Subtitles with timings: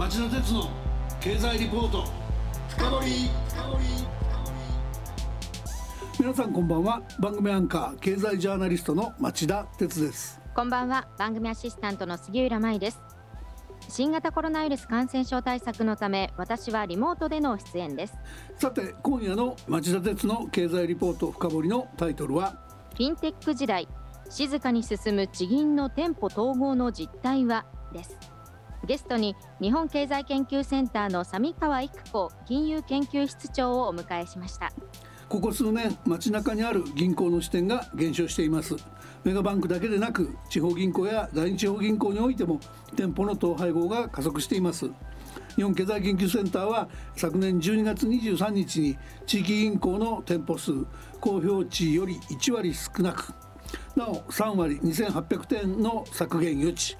[0.00, 0.70] 町田鉄の
[1.20, 2.06] 経済リポート。
[2.70, 3.30] 深掘
[6.18, 7.02] 皆さんこんばんは。
[7.18, 10.40] 番組アンカー経済ジャーナリストの町田鉄です。
[10.54, 11.06] こんばんは。
[11.18, 13.02] 番組アシスタントの杉浦舞です。
[13.90, 18.14] 新型コロナウイルス感染症対策のため私はリモートでの出演です。
[18.56, 22.58] さて今夜の町田鉄の経済リポート深掘りのタイトルは？
[22.96, 23.86] フィンテック時代
[24.30, 27.66] 静かに進む地銀の店舗統合の実態は？
[27.92, 28.16] です
[28.86, 34.72] ゲストに日本経済研究センターの三川育子金融研究室長をお迎えしました。
[35.28, 38.74] ここ数年街中にある銀行の支店が減少しています。
[39.22, 42.58] メガバンクだけでなく地方銀行や第二地方銀行においても
[42.96, 44.90] 店舗の統廃合が加速しています。
[45.54, 50.72] 日本経済研究センターは昨年12月23日に地域銀行の店舗数
[51.20, 53.32] 公表値より1割少なく
[53.94, 56.96] なお3割2800点の削減余地。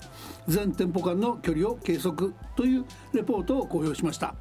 [0.51, 4.35] 全店舗間の距離を計測というレポートを公表しました。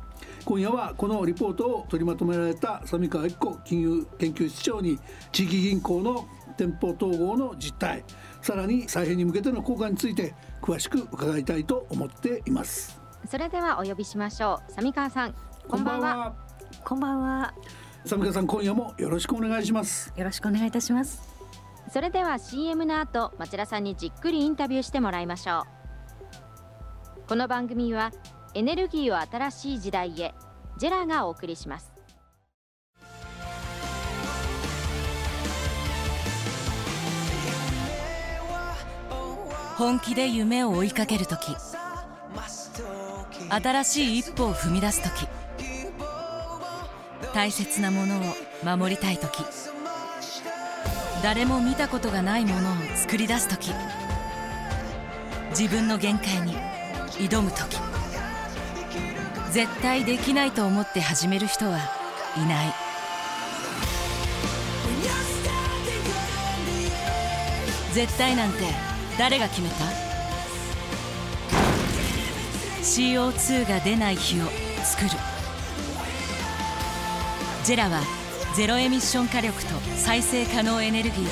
[0.44, 5.00] 今夜はこのリポートを取りまとめられた三川一子金融研究室長に
[5.32, 8.04] 地域銀行の店舗統合の実態
[8.42, 13.00] さらに再編に向けての効果について詳しく伺いたいと思っています。
[13.30, 14.82] それではお呼びしましょう。
[14.82, 15.36] 三川さん
[15.68, 16.36] こんばんは。
[16.84, 17.54] こんばんは。
[18.06, 20.12] 三川さん今夜もよろしくお願いします。
[20.18, 21.22] よろしくお願いいたします。
[21.92, 25.79] それでは CM の後町田さんにじっくりインタビューしてもらいましょう
[27.30, 28.12] この番組は
[28.56, 30.34] エネルギーを新しい時代へ
[30.80, 31.94] ジェラがお送りします。
[39.78, 41.56] 本気で夢を追いかける時
[43.50, 45.28] 新しい一歩を踏み出す時
[47.36, 48.24] 大切なものを
[48.66, 49.44] 守りたい時
[51.22, 53.72] 誰も見たことがないものを作り出す時
[55.52, 56.69] 自分の限界に
[57.20, 57.78] 挑む時。
[59.52, 61.80] 絶対できないと思って始める人は
[62.38, 62.74] いない。
[67.94, 68.60] 絶対なんて
[69.18, 69.76] 誰が決めた
[72.82, 74.46] ？CO2 が出ない日を
[74.84, 75.10] 作る。
[77.66, 78.00] ジェラは
[78.56, 81.30] ゼロエミッション火力と再生可能エネルギーで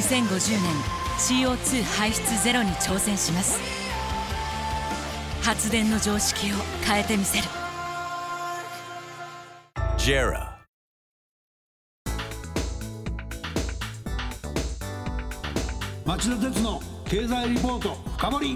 [0.00, 0.72] 2050年
[1.18, 3.75] CO2 排出ゼロに挑戦します。
[5.46, 7.44] 発電の常識を変えてみせる。
[9.96, 10.56] JERA.
[16.04, 18.54] 町田鉄の経済リポート深掘り。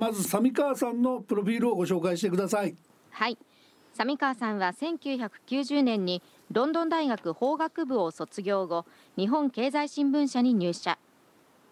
[0.00, 2.74] まず三川さんのプロフィールをご紹介してください。
[3.12, 3.38] はい。
[3.94, 8.84] 三川さんは1990年にロンドン大学法学部を卒業後
[9.16, 10.98] 日本経済新聞社に入社。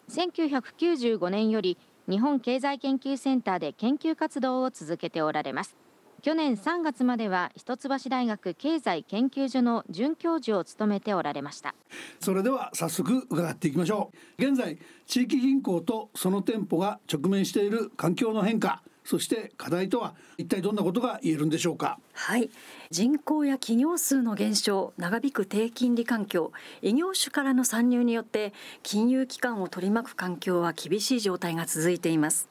[0.09, 1.77] 1995年より
[2.09, 5.77] 日本経済研究センターで研究活動を続けておられます。
[6.23, 11.75] 去年3月までは一橋大学経済研究所の准教授を務めておられました。
[12.19, 14.43] それでは早速伺っていきましょう。
[14.43, 18.83] 現在地域銀行とその店舗が直面している環境の変化。
[19.09, 21.99] そして課題とは一体どんなことが言えるんでしょうか？
[22.13, 22.51] はい。
[22.91, 26.53] 人口や企業数の減少長引く低金利環境
[26.83, 28.53] 異業種からの参入によって
[28.83, 32.51] 金融機関を取り巻く環境は厳しい状態が続いています。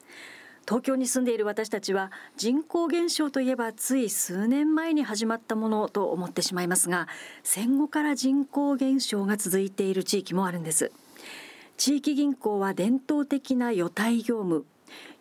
[0.66, 7.06] 東京に住んでいる私たちは人口減少といえばつい数年前に始まったものと思ってしまいますが
[7.44, 10.90] 戦後から人口減少が続いている地域もあるんです。
[11.76, 14.66] 地域銀行は伝統的な予貸業務。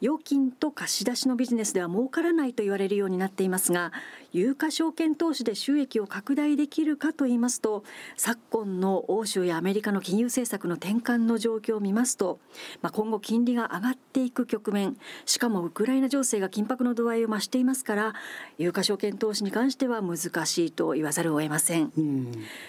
[0.01, 3.91] 預金と貸し出しのビジネスでは儲からないと言われるようになっていますが
[4.31, 7.83] 有価証券投資で収益を拡大できるかと言いますと
[8.15, 12.39] 昨今の欧州やアメリカの金融政策の転換の状況を見ますと、
[12.81, 18.13] まあ、今後金利が上がっていく局面しかもウクライナ情勢が緊迫の度合いを増していますから
[18.57, 21.91] 有価証券投資に関しては難しいと言わざるを得ません、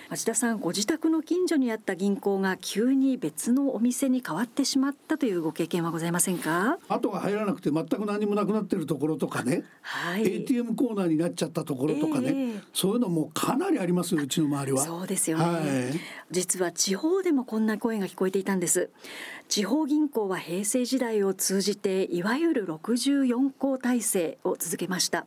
[0.08, 6.78] 町田さんご自宅の近所にあった銀行が急に別のお店に変わってしまったというご経験はございませんか？
[6.88, 14.84] 後が入らなくて全く何もなくなってるところとかね、はい、ATM コーナーになっちゃったところとかね、えーそういうのもかなりありますようちの周りは。
[14.84, 16.00] そうですよね、はい。
[16.30, 18.90] 実は地方でもこんな声が聞こえていたんです。
[19.48, 25.26] 地方銀行は平成時代を通じていわゆる64校体制を続けました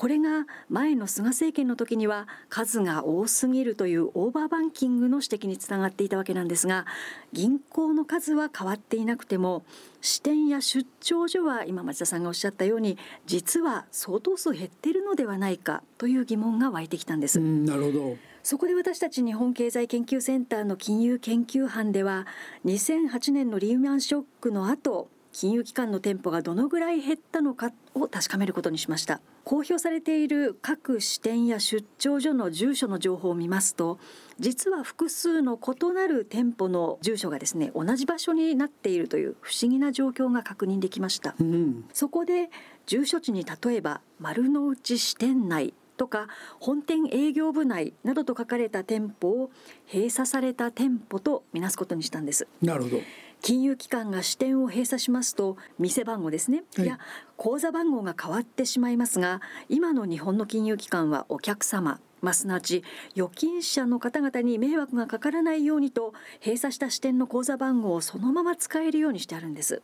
[0.00, 6.86] これが前の菅政権の時には数が多すぎるというオーバーバンキングの指摘につながっていたわけなんですが
[7.34, 9.62] 銀行の数は変わっていなくても
[10.00, 17.38] 支店や出張所は今町田さんがおっしゃったように実は相当数減っているのではないかという疑問が湧いてきたんです。
[17.38, 18.16] うん、なるほど。
[18.42, 22.26] そこで私たち日本経済研究センターの金融研究班では
[22.64, 29.20] 2008年のリーマンショックの後金融機関の店舗がどのぐらい減ったのかを確かめることにしました。
[29.44, 33.98] 公表されている各支店や出張所の住所の情報を見ますと
[34.38, 42.50] 実は複数の異なる店舗の住所がですね同じ場所になっているという不思議な状況が確認できました、うん、そこで
[42.86, 46.28] 住所地に例えば丸の内支店内とか
[46.60, 49.50] 本店営業部内などと書かれた店舗を
[49.92, 52.46] 閉鎖された店舗とみなすことにしたんです。
[52.62, 53.00] なるほど
[53.42, 56.98] 金融機関が支店を閉鎖しますと店番号ですね、はい、や
[57.36, 62.84] 口座番号が変わってしまいますが今の日本の金融機関はお客様まあ、すなわち
[63.16, 69.82] 預金者の方々に迷惑がかからないようにと閉鎖した支店の口座番号をそのまま使えるようにしてあるんです。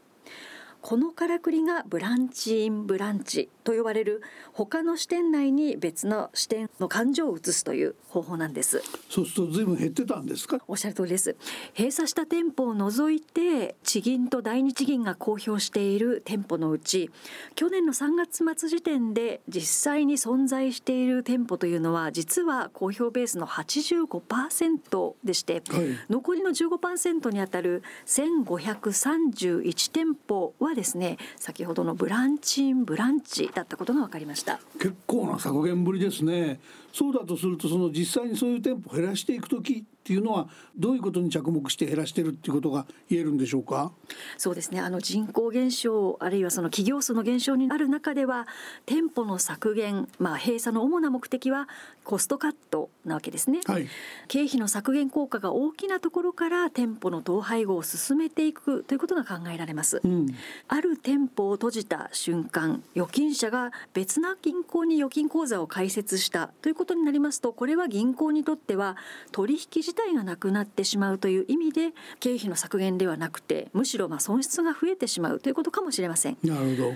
[0.83, 4.23] このからくりがブランチインブランチと呼ばれる
[4.53, 8.81] 他の支店内に別の支店の感情を移すという方法なんです。
[9.11, 10.61] そうすると随分減ってたんですか？
[10.69, 11.37] おっしゃる通りです。
[11.77, 17.11] 閉鎖した店舗を除いて地銀と第二地銀が公表している店舗のうち
[17.57, 34.61] 去年の3月末時点で実際に存在している店舗というのは実は公表ベースの85%でして、はい、残りの15%にあたる1531店舗はですね先ほどのブランチインブランチだったことが分かりました。
[34.79, 36.61] 結構な削減ぶりですね。
[36.97, 43.93] そうだとするとその実際にそういう店舗を減らしていく時っていうのはどういうことに着目して減らしてるっていうことが言えるんでしょうか？
[44.39, 44.81] そうですね。
[44.81, 48.47] あの人口減少あるいはその企業数の減少にある中では
[48.87, 51.69] 店舗の削減、まあ、閉鎖の主な目的は
[52.05, 53.89] コストカットなわけですね、はい、
[54.29, 60.29] 経費の削減効果が大きなところから店舗の統廃合を進めていくということが考えられます、うん、
[60.69, 68.97] ある店舗を閉じた瞬間預金者が別な銀行に預金口座を開設したということになりますとこれは銀行にとっては
[69.33, 71.91] 取引自体がなくなってしまうという意味で
[72.21, 76.37] 経費の削減ではなくてむしろまあ損失が増えてしまうということかもしれません。
[76.43, 76.95] なるほど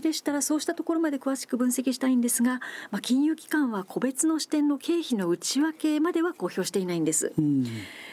[0.00, 2.60] でしたらそうしたところまで詳しく分析したいんですが、
[2.90, 7.32] まあ、金融機関は個別の視点の経費の内訳までは公表していないんです。
[7.36, 7.66] うん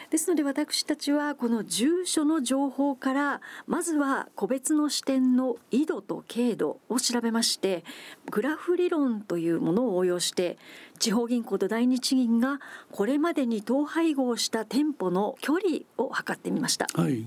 [0.10, 7.84] ですので私たちはこの住所の情報からまずは個別の視点の緯度と経度を調べまして
[8.32, 10.58] グラフ理論というものを応用して
[10.98, 12.60] 地方銀行と第二地銀が
[12.92, 16.88] これまでに統廃合した店舗の距離を測ってみました。
[16.96, 17.26] はい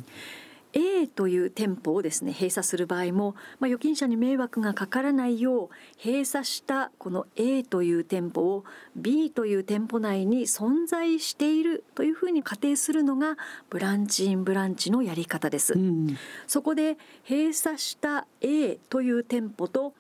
[0.75, 5.69] A という店舗をですね閉鎖する場合も、まあ、預金者に迷惑がかからないよう
[6.03, 8.65] 閉鎖したこの A という店舗を
[8.97, 13.37] B という店舗内に存在しているというふうに仮定するのが
[13.71, 15.75] ブランチインブランチのやり方です。
[15.75, 16.17] うん、
[16.47, 16.97] そこで
[17.29, 19.95] 閉鎖した A という店舗と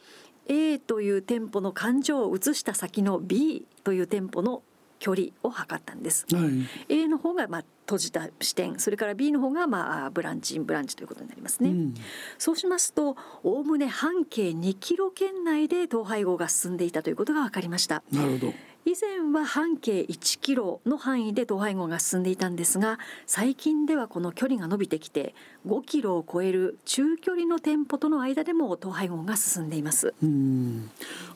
[0.49, 4.63] A という店舗の感情を移した先の B という店舗の
[5.03, 6.27] 距離を測ったんです。
[6.33, 6.41] は
[6.89, 8.79] い、A の方がまあ閉じた視点。
[8.79, 11.95] それから B の方がまあブランチブランチということになりますね、うん、
[12.39, 18.05] そうしますとおおむね半径2キロ圏内で統廃合が進んでいたということが分かりました。
[18.13, 18.55] なるほど
[18.85, 25.35] 以前は半径1キロの範囲で統廃合が進んでいたんですが最近ではこの距離が伸びてきて
[25.67, 30.13] 5キロを超える中距離の店舗との間でも統廃合が進んでいます。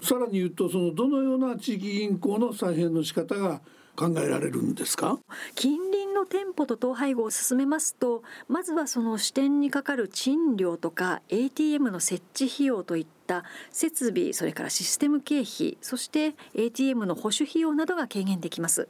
[0.02, 3.60] さらに言うとそのどのような地域銀行の再編の仕方が
[3.94, 5.18] 考えられるんですか？
[5.54, 18.88] 近隣の店舗と統廃合を進めますとまずはその支店にかかる賃料とか ATM の設置費用といった設備それからシステム経費そして ATM の保守費用などが軽減できます。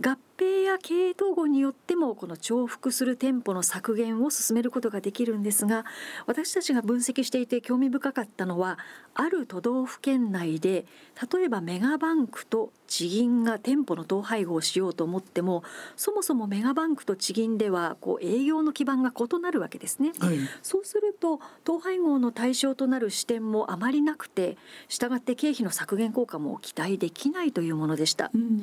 [0.00, 5.84] 合併や経営統合によってもこの重複する店舗の削減を進めることができるんですが
[6.26, 8.78] 私たちが分析していて興味深かったのは
[9.14, 10.86] ある都道府県内で
[11.32, 15.64] 例えばメガバンクと地銀が店舗の統廃合をしようと思っても
[15.96, 24.56] そもそもメガバンクと地銀ではこう営業の基盤が異なるわけですね、はい、そうすると統廃合の対象となる視点もあまりなくて
[24.88, 28.60] したがって経費の削減効果も期待できないというものでした、うん、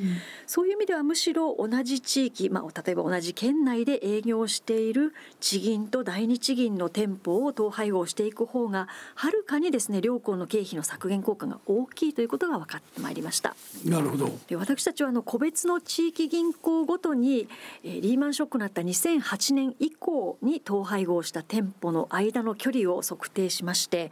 [0.48, 13.56] そういう意味ではむしろ同じ地域、まあ、例えば同じ県内で営業している地銀と第二地銀の店舗を統廃合していく方がはるかにですね両校の経費の削減効果が大きいということが分かってまいりました。
[13.84, 14.32] なるほど。
[14.48, 17.48] で私たちはあの個別の地域銀行ごとに、
[17.84, 24.12] えー、リーマンショックのあった2008年以降に統廃合した店舗の間の距離を測定しまして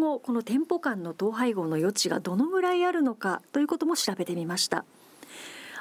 [0.00, 4.86] 今後この店舗間の統廃合の余地がどのぐらいあるのかということも調べてみました。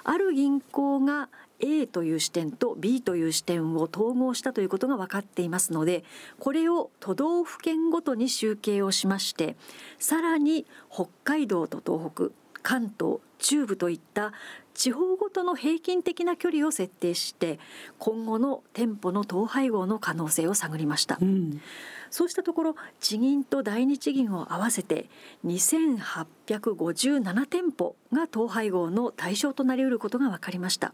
[0.04, 1.30] ある銀行が
[1.62, 6.04] A という視点と B という視点を統合したということが分かっていますので
[6.38, 9.56] これを都道府県ごとに集計をしまして
[10.00, 14.34] さらに北海道と東北関東中部といった
[14.74, 17.60] 地方ごとの平均的な距離を設定して
[17.98, 21.62] 今後の店舗の統廃合の可能性を探りました、うん、
[22.10, 25.10] そうしたところ地銀と第二地銀を合わせて
[25.46, 30.94] 2857店舗が統廃合の対象となりうることが分かりました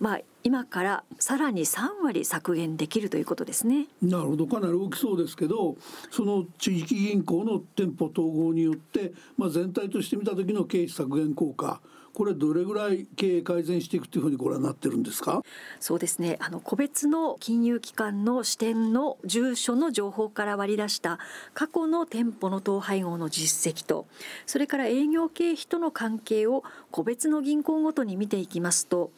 [0.00, 3.86] まあ、今からさらに3割削減できるということですね。
[4.02, 4.46] なるほど。
[4.46, 5.76] かなり大きそうですけど
[6.10, 11.80] その地域銀行の店舗統合によって、まあ、全体として見た時の経費削減効果
[12.12, 15.42] これどれぐらい経営改善していくというふうにご覧になってるんですか？
[15.78, 16.38] そうですね。
[16.40, 21.20] あの個別の金融機関の支店の住所の情報から割り出した
[21.54, 24.06] 過去の店舗の統廃合の実績と
[24.44, 29.12] それから営業経費との関係を個別の銀行ごとに見ていきますと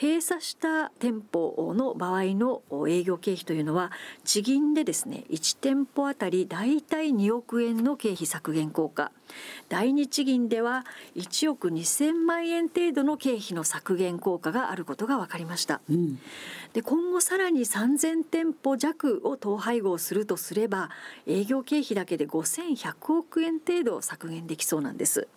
[0.00, 3.92] 閉鎖した店舗の場合の営業経費というのは
[4.24, 9.12] 地銀でですね1店舗あたりだいたい2億円の経費削減効果。
[9.68, 10.84] 第二地銀では
[11.16, 16.18] 1億2000万円程度の経費の削減効果があることが分かりました、うん、
[16.72, 20.90] で今後さらに3000店舗弱を統廃合するとすれば
[21.26, 25.28] 営業経費だけで5100億円程度削減できそうなんです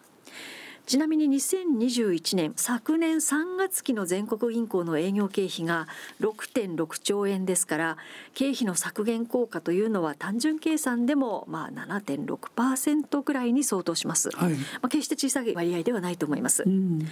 [0.87, 5.85] ちなみに2021年昨年3月期の全国銀行の営業経費が
[6.21, 7.97] 6.6兆円ですから
[8.33, 17.05] 経費の削減効果というのは単純計算でもまあ7.6%くらいに相当します、はい、まあ、決して小さい割合ではないと思います、うん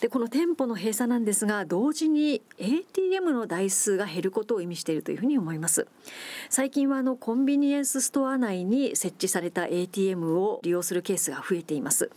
[0.00, 5.86] でこの店舗の閉鎖なんですが同時に ATM の台数が減ることを意味しているというふうに思います。
[6.50, 12.10] 最近はあのコンビニエンスストア内に設置された ATM を利用するケースが増えています。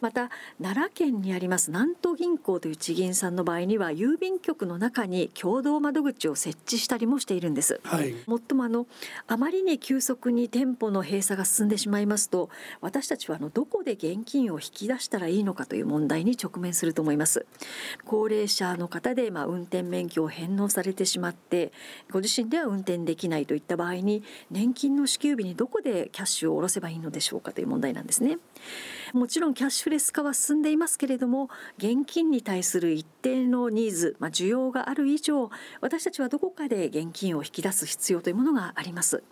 [0.00, 8.86] また奈良県にあります南都銀行という地銀さんの場合には郵便局の中に共同窓口を設置したりもしているんです、はい、もっともあの
[9.26, 12.50] あまりに急速に店舗の閉鎖が進んでしまいますと
[12.80, 17.46] 私たちはあのどこで現金を引き出したらいいのかという問題に直面すると思いますいます。
[18.04, 21.72] 高齢者の方でまあ運転免許を返納されてしまって
[22.10, 28.38] ご自身では運転できないといった場合に年金の支給日にどこでキャッシュを下ろせばいいのでしょうかという問題なんですね。
[29.12, 39.22] もちろんキャッシュレス化は進んでいますけれども現金に対する一定のニーズ、まあ、需要がある以上私たちはどこかで現金を引き出す必要というものがあります。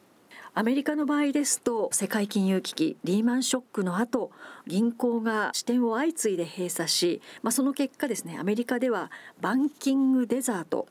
[0.55, 4.31] アメリカの場合ですと世界金融危機リーマンショックの後
[4.67, 10.89] 銀行が支店を相次いで閉鎖し、まあ、その結果ですねアメリカではバンキングデザート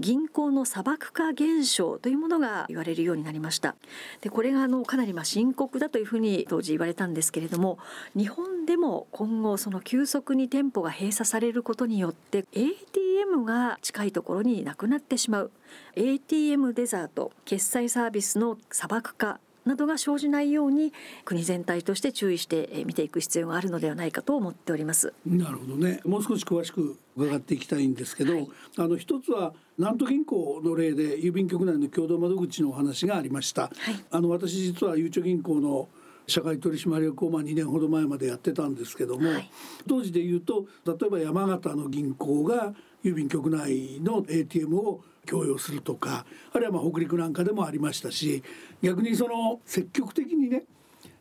[0.00, 3.76] 銀行の砂漠化現象というものが言われるようになりました。
[4.20, 7.78] でこれがあのかなりま深刻だというふうに当時言われたんですけれども
[8.16, 15.50] 日本でも今後その急速に店舗が閉鎖されることによって ATM が近いところになくなってしまう。
[15.96, 20.92] ATM デザート決済サービスの砂漠化などが生じないように
[21.24, 25.12] 国全体として注意して見ていく必要があるのではないかと思っております。
[25.26, 26.00] なるほどね。
[26.04, 33.70] もう少し詳しく伺っていきたいんですけど、はい、あの一つは南都銀行の例で郵便局内の共同窓口のお話がありました、はい、
[34.10, 35.88] あの私実はゆうちょ銀行の
[36.26, 39.50] 社会取締役をまあ2年ほど前までやってたんですけども、はい、
[39.88, 42.74] 当時で言うと例えば山形の銀行が
[43.04, 48.42] 郵便局内の ATM を供与するとかあるいはまあ北陸なんかでもありましたし
[48.82, 50.64] 逆にその積極的にね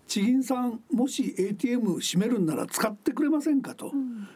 [0.07, 3.91] 地銀さんもし ATM 閉めるんなら使ってくれませんかと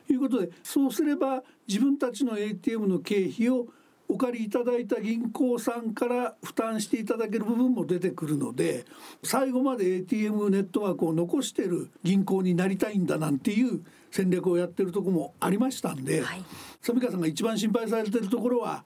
[0.10, 3.68] いうことで、そうすれば自分たちの ATM の経費を
[4.10, 8.86] お借りいただいた銀行さんから負担していただける部分も出てくるので
[9.24, 16.44] 最後まで ATM ネットワークを残してる銀行になりたいんだなんていう戦略をやってるとこもありましたんで、はい、
[16.82, 18.84] さんが一番心配されてるところは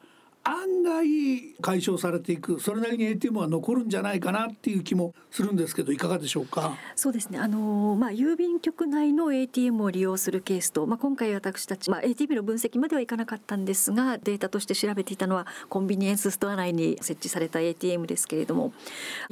[0.47, 6.77] 案外解消されていくそれなりに ATM は残るんじゃないかなっていう気もするんですけどいかがでしょうか？
[6.95, 7.39] そうですね。
[7.39, 18.71] あのまあ郵便局内の ATM を利用するケースとまあ今回私たちまあ ATM の分析まではいかなかったんですがデータとして調べていたのはコンビニエンスストア内に設置された ATM ですけれども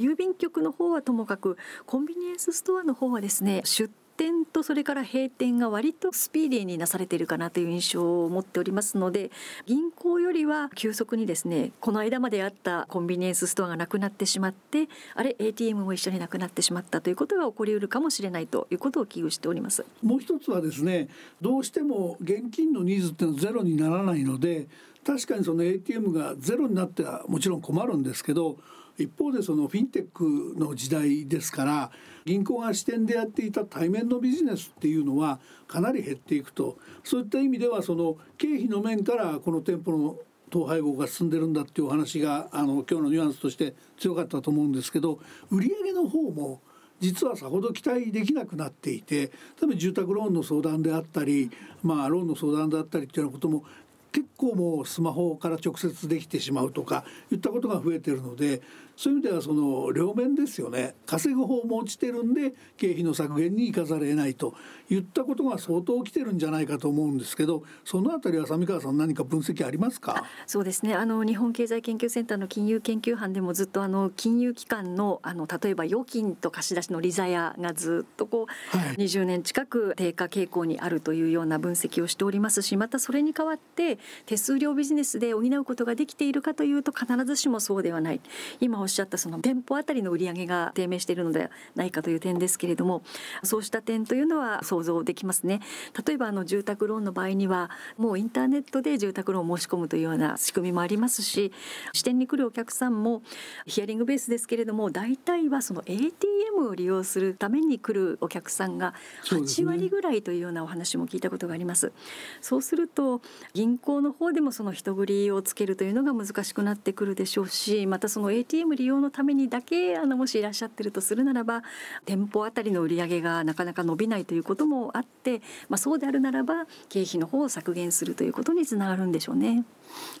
[0.00, 9.30] 郵便局の方はともかくコンビニエンスストアの方はですね出店とそれから閉店が割とスピーディーになされているかなという印象を持っておりますので
[9.66, 19.84] 銀行よりは急速にですねこの間まであったコンビニエンスストアがなくなってしまってあれ ATM も一緒になくなってしまったということが起こりうるかもしれないということを危惧しております。
[20.02, 21.08] もう一つはですね
[21.40, 24.68] どうしても現金のニーズっていうのはゼロにならないので
[25.04, 28.58] 確かにその ATM がゼロになってはもちろん困るんですけど
[28.98, 31.90] 一方でそのフィンテックの時代ですから
[32.24, 36.78] 銀行が支店でやっていた対面のビジネスっていうのはかなり減っていくと。
[37.02, 40.16] そういった意味ではその経費の面からこの店舗の
[40.50, 45.18] 統廃合が進んでるんだっていうお話があの今日のニュアンスとして強かったと思うんですけど
[45.50, 46.60] 売上の方も
[47.00, 49.30] 実はさほど期待できなくなっていて例
[49.64, 51.50] えば住宅ローンの相談であったり、
[51.82, 53.64] まあ、ローンの相談であったりっていうようなことも
[54.12, 58.62] 結構もうスマホから直接できてしまうとかいったことが増えてるので
[58.96, 60.94] そういう意味ではその両面ですよね。
[61.06, 64.54] 稼ぐ方も落ちてるんで経費の削減に行かざるを得ないと
[64.88, 70.24] いったことが相当起きてるんじゃないかと思うんですけどそのあたりは三川さん何か分析ありますか？
[70.46, 70.94] そうですね。
[70.94, 88.20] あの日本経済研究センターの金融研究班でもずっとあの金融機関のあの例えば預金と貸し出しの利ざやがずっとこう、はい、20年近く低下傾向にあるというような分析をしておりますしまたそれに代わって手数料ビジネスで補うことができているかというと必ずしもそうではない。
[88.60, 93.02] 今おっしゃったその店舗あたりの売り上げが低迷しているのではないかという点ですけれども
[93.42, 95.60] そうした点というのは想像できますね
[96.06, 101.52] 例えばあの住宅ローンの場合にはもうインターネットで住宅ローンを申し込むというような仕組みもありますし
[101.92, 103.22] 支店に来るお客さんも
[103.66, 111.92] ヒアリングベースですけれども大体はその ATM を利用するために来るお客さんが8割ぐらいというようなお話も聞いたことがあります。
[112.40, 113.22] そうすると
[113.52, 121.62] 銀行の方でもその人繰りをつけるというのが難しくなってくるでしょうしまたその ATM 利用のためにだけあのもしいらっしゃってるとするならば
[122.04, 129.64] 店舗あたりの売り上げがなかなか伸びないということもあって、まあ、そうであるならば経費の方を削減するということにつながるんでしょうね。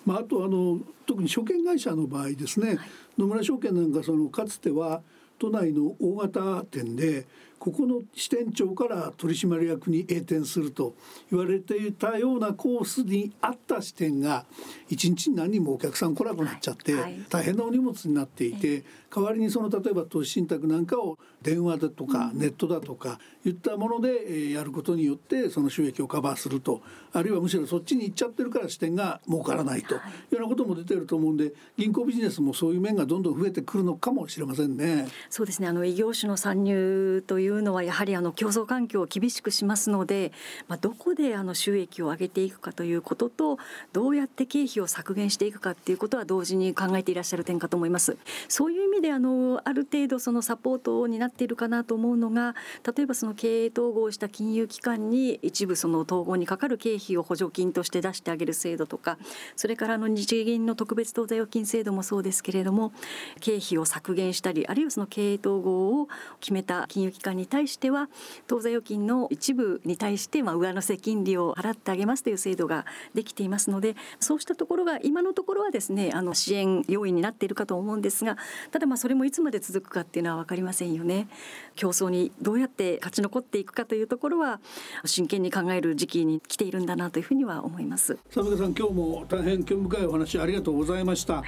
[0.04, 2.78] まあ、あとあの特に証券会社の場合ですね、はい、
[3.18, 5.02] 野村証券なんかそのかつては
[5.38, 7.26] 都内の大型店で
[7.64, 10.94] ここの支店長から取締役に栄転すると
[11.30, 14.44] 言われていたようなコースにあった支店が
[14.90, 16.92] 一日に何人もお客さん来なくなっちゃって、
[17.30, 30.02] 大変なお荷物になっていて、代わりにその例えば投資信託なんかを電話だとかネットだとかいったものでやることによってその収益をカバーするとあるいはむしろそっちに行っちゃってるから支店が儲からないというよ
[30.32, 35.06] うなことも出てると思うんで銀行ビジネスもそういう面がどんどん増えてくるのかもしれませんね。
[35.30, 35.68] そうですね。
[35.68, 40.32] あの異業種の参入といういうのはやはりあの競争環境を厳しくしますので、
[40.68, 43.58] まあ、どこであの収益を上げていくかということと
[43.92, 48.16] どうやって経費を削減していくかっていうことは同時に考えていらっしゃる点かと思います。
[48.48, 52.54] そういう意味であのある程度そのサポートになっているかなと思うのが
[52.96, 59.18] 例えばその経営統合した金融機関に一部その統合にかかる経費を補助金として出してあげる制度とか
[59.56, 62.92] それからあの日銀の特別当座預金制度もそうですけれども
[63.40, 66.08] 経費を削減したりあるいはその経営統合を
[66.40, 68.08] 決めた金融機関に対しては
[68.46, 78.36] 当座預金の一部に対してまあ上乗せ金利を払ってあげますという制度ができていますのでそうしたところが今のところはですねあの支援要因になっているかと思うんですが
[78.70, 81.28] ただまあそれもいつまで続くかっていうのは分かりませんよね。
[81.76, 84.60] 競争にどうやって勝ち残っていくかというところは
[85.04, 88.18] 真剣に考える時期に来ているんだなというふうには思います。
[88.30, 91.38] さん今日も大変興味深いお話ありがとうございました。
[91.38, 91.42] あ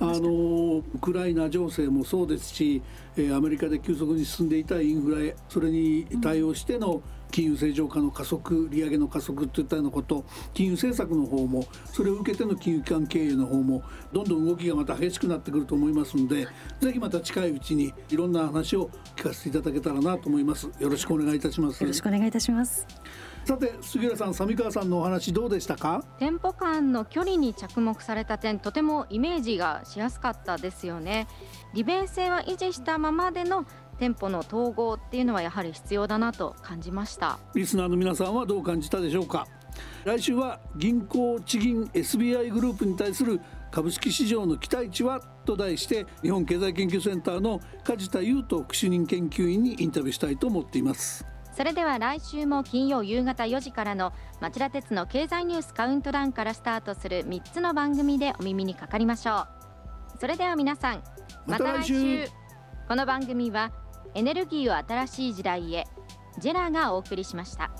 [0.00, 2.82] のウクライナ情勢もそうですし、
[3.16, 16.46] アメリカで急速に進んでいたインフレそれに対応しての、金融正常化の加速利上げの加速といったようなこと金融政策の方もそれを受けての金融機関経営の方もどんどん動きがまた激しくなってくると思いますので
[16.80, 20.68] ぜひまた近いうちにいろんな話を聞かせていただけたらなと思います。
[20.78, 21.80] よろしくお願いいたします。
[21.80, 22.86] よろしくお願いいたします。
[23.46, 26.04] さて杉浦さん三川さんのお話どうでしたか？
[26.18, 31.26] 店舗間の距離に着目された点とてもイメージがしやすかったですよね。
[31.72, 33.64] 利便性は維持したままでの
[34.02, 37.38] 店舗の統合っていうのはやはり必要だなと感じました。
[37.54, 39.46] リスナーの皆さんはどう感じたでしょうか。
[40.04, 45.20] 来週は銀行地銀 SBI グループに対する株式市場の期待値は？
[45.44, 51.24] と題して日本経済研究センターの梶田優斗副主任研究員にインタビューしたいと思っています。
[51.56, 59.46] それでは来週も金曜夕方4時からの町田鉄の経済ニュースカウントダウンからスタートする3つの番組でお耳にかかりましょ
[60.16, 60.18] う。
[60.18, 61.04] それでは皆さん
[61.46, 62.26] また来週。
[62.88, 63.70] この番組は
[64.14, 65.86] エネルギーを新しい時代へ
[66.38, 67.70] ジェラがお送りしました。